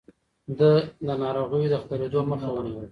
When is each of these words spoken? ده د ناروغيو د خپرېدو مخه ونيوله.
ده 0.57 0.71
د 1.05 1.09
ناروغيو 1.21 1.71
د 1.71 1.75
خپرېدو 1.83 2.19
مخه 2.31 2.47
ونيوله. 2.51 2.79